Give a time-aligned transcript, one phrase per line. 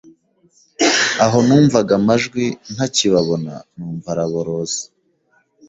[1.25, 4.83] aho numvaga amajwi ntakibabona numva araboroze